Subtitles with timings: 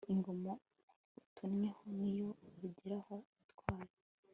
[0.13, 0.51] ingoma
[1.19, 2.29] utonnyeho niyo
[2.65, 3.93] ugiraho ubutwari